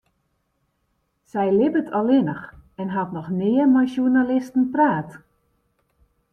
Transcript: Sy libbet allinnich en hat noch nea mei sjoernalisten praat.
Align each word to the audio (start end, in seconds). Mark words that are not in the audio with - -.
Sy 1.29 1.45
libbet 1.57 1.89
allinnich 1.99 2.45
en 2.81 2.89
hat 2.95 3.09
noch 3.15 3.29
nea 3.39 3.65
mei 3.71 3.87
sjoernalisten 3.91 4.65
praat. 4.73 5.11